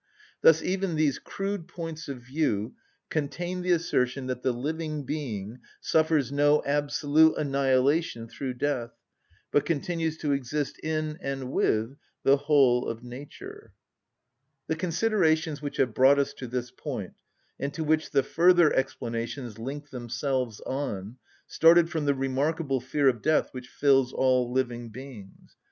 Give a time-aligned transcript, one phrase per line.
[0.41, 2.73] Thus even these crude points of view
[3.11, 8.89] contain the assertion that the living being suffers no absolute annihilation through death,
[9.51, 13.73] but continues to exist in and with the whole of nature.
[14.65, 17.13] The considerations which have brought us to this point,
[17.59, 23.21] and to which the further explanations link themselves on, started from the remarkable fear of
[23.21, 25.55] death which fills all living beings.